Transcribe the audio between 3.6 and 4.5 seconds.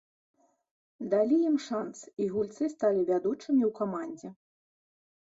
ў камандзе.